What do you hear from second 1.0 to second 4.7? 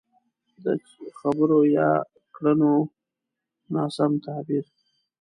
خبرو يا کړنو ناسم تعبير.